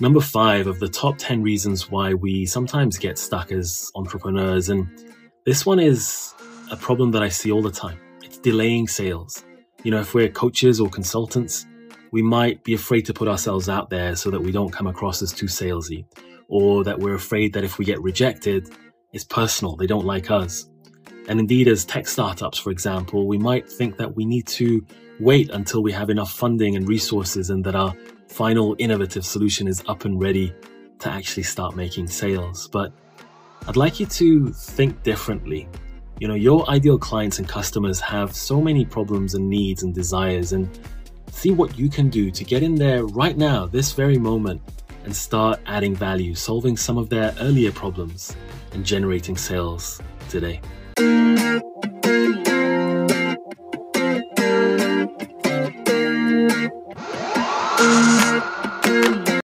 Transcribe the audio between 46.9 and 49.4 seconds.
of their earlier problems, and generating